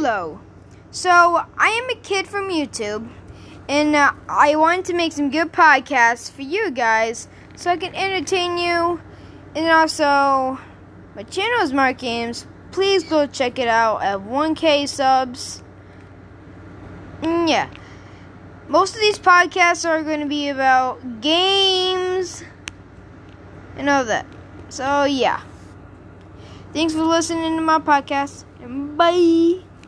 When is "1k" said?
14.20-14.88